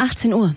[0.00, 0.54] 18 Uhr.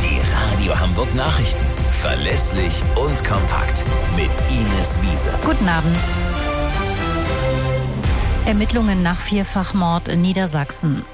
[0.00, 0.20] Die
[0.60, 1.64] Radio Hamburg Nachrichten.
[1.90, 3.84] Verlässlich und kompakt.
[4.14, 5.30] Mit Ines Wiese.
[5.44, 5.98] Guten Abend.
[8.46, 11.04] Ermittlungen nach Vierfachmord in Niedersachsen.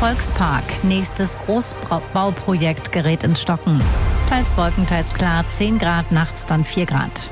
[0.00, 3.80] Volkspark, nächstes Großbauprojekt gerät ins Stocken.
[4.28, 7.30] Teils Wolken, teils klar, 10 Grad, nachts dann 4 Grad.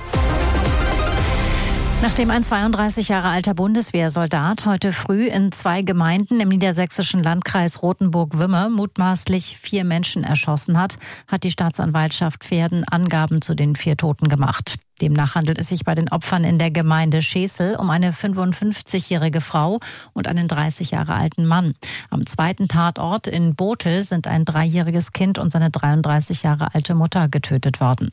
[2.05, 8.69] Nachdem ein 32 Jahre alter Bundeswehrsoldat heute früh in zwei Gemeinden im niedersächsischen Landkreis Rothenburg-Wümme
[8.69, 14.84] mutmaßlich vier Menschen erschossen hat, hat die Staatsanwaltschaft Pferden Angaben zu den vier Toten gemacht.
[15.01, 19.81] Demnach handelt es sich bei den Opfern in der Gemeinde Schesel um eine 55-jährige Frau
[20.13, 21.75] und einen 30 Jahre alten Mann.
[22.11, 27.29] Am zweiten Tatort in Botel sind ein dreijähriges Kind und seine 33 Jahre alte Mutter
[27.29, 28.11] getötet worden.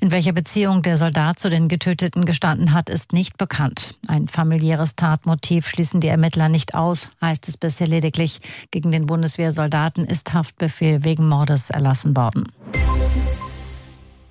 [0.00, 3.96] In welcher Beziehung der Soldat zu den Getöteten gestanden hat, ist nicht bekannt.
[4.08, 8.40] Ein familiäres Tatmotiv schließen die Ermittler nicht aus, heißt es bisher lediglich.
[8.70, 12.48] Gegen den Bundeswehrsoldaten ist Haftbefehl wegen Mordes erlassen worden.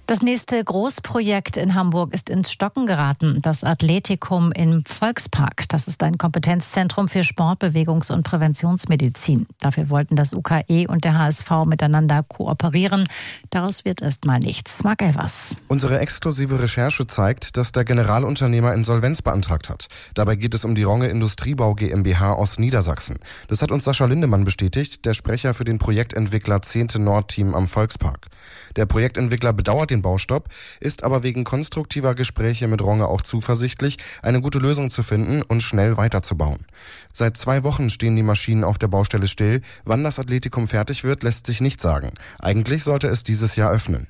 [0.05, 3.39] Das nächste Großprojekt in Hamburg ist ins Stocken geraten.
[3.41, 5.63] Das Athletikum im Volkspark.
[5.69, 9.47] Das ist ein Kompetenzzentrum für Sport, Bewegungs- und Präventionsmedizin.
[9.61, 13.07] Dafür wollten das UKE und der HSV miteinander kooperieren.
[13.49, 14.81] Daraus wird erst mal nichts.
[14.83, 15.55] Er was?
[15.69, 19.87] Unsere exklusive Recherche zeigt, dass der Generalunternehmer Insolvenz beantragt hat.
[20.15, 23.19] Dabei geht es um die Ronge Industriebau GmbH aus Niedersachsen.
[23.47, 26.87] Das hat uns Sascha Lindemann bestätigt, der Sprecher für den Projektentwickler 10.
[26.97, 28.27] Nordteam am Volkspark.
[28.75, 30.49] Der Projektentwickler bedauert den Baustopp,
[30.79, 35.61] ist aber wegen konstruktiver Gespräche mit Ronge auch zuversichtlich, eine gute Lösung zu finden und
[35.61, 36.65] schnell weiterzubauen.
[37.13, 39.61] Seit zwei Wochen stehen die Maschinen auf der Baustelle still.
[39.85, 42.11] Wann das Athletikum fertig wird, lässt sich nicht sagen.
[42.39, 44.07] Eigentlich sollte es dieses Jahr öffnen.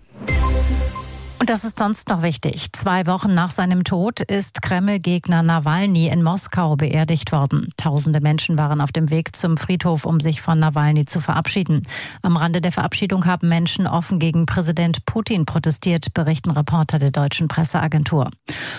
[1.43, 2.71] Und das ist sonst noch wichtig.
[2.71, 7.67] Zwei Wochen nach seinem Tod ist Kreml-Gegner Nawalny in Moskau beerdigt worden.
[7.75, 11.85] Tausende Menschen waren auf dem Weg zum Friedhof, um sich von Nawalny zu verabschieden.
[12.21, 17.49] Am Rande der Verabschiedung haben Menschen offen gegen Präsident Putin protestiert, berichten Reporter der deutschen
[17.49, 18.29] Presseagentur.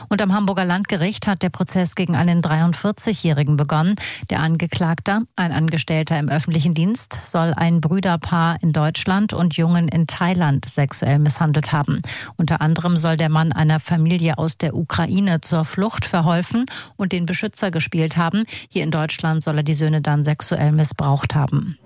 [0.09, 3.97] Und am Hamburger Landgericht hat der Prozess gegen einen 43-Jährigen begonnen.
[4.31, 10.07] Der Angeklagter, ein Angestellter im öffentlichen Dienst, soll ein Brüderpaar in Deutschland und Jungen in
[10.07, 12.01] Thailand sexuell misshandelt haben.
[12.39, 17.11] Unter unter anderem soll der Mann einer Familie aus der Ukraine zur Flucht verholfen und
[17.11, 18.45] den Beschützer gespielt haben.
[18.69, 21.77] Hier in Deutschland soll er die Söhne dann sexuell missbraucht haben.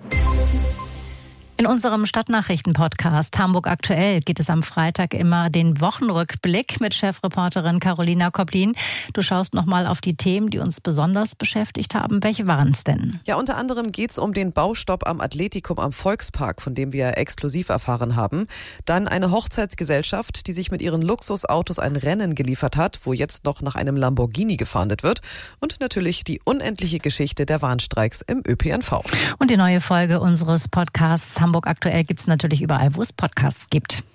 [1.60, 8.30] In unserem Stadtnachrichten-Podcast Hamburg aktuell geht es am Freitag immer den Wochenrückblick mit Chefreporterin Carolina
[8.30, 8.76] Koplin.
[9.12, 12.22] Du schaust nochmal auf die Themen, die uns besonders beschäftigt haben.
[12.22, 13.18] Welche waren es denn?
[13.26, 17.18] Ja, unter anderem geht es um den Baustopp am Athletikum am Volkspark, von dem wir
[17.18, 18.46] exklusiv erfahren haben.
[18.84, 23.62] Dann eine Hochzeitsgesellschaft, die sich mit ihren Luxusautos ein Rennen geliefert hat, wo jetzt noch
[23.62, 25.22] nach einem Lamborghini gefahndet wird.
[25.58, 29.00] Und natürlich die unendliche Geschichte der Warnstreiks im ÖPNV.
[29.40, 33.70] Und die neue Folge unseres Podcasts Hamburg aktuell gibt es natürlich überall, wo es Podcasts
[33.70, 34.04] gibt.